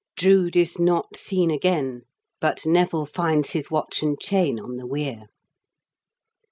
[0.15, 2.05] Drood \s not seen again,
[2.39, 5.27] but Neville finds his watch and chain on the weir.